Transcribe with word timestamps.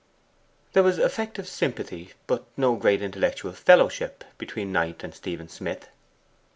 There 0.73 0.81
was 0.81 0.97
affective 0.97 1.47
sympathy, 1.47 2.13
but 2.25 2.47
no 2.57 2.75
great 2.75 3.03
intellectual 3.03 3.51
fellowship, 3.53 4.23
between 4.39 4.71
Knight 4.71 5.03
and 5.03 5.13
Stephen 5.13 5.47
Smith. 5.47 5.89